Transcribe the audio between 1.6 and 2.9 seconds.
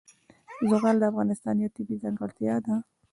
یوه طبیعي ځانګړتیا ده.